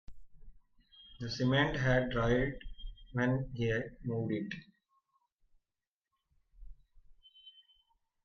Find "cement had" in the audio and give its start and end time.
1.29-2.09